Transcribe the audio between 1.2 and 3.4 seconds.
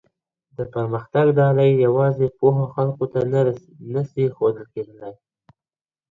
ډالۍ یوازي پوهو خلګو ته